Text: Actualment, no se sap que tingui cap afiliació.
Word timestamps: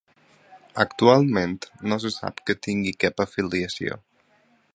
Actualment, 0.83 1.53
no 1.93 1.99
se 2.05 2.13
sap 2.17 2.43
que 2.49 2.57
tingui 2.69 2.97
cap 3.05 3.23
afiliació. 3.27 4.01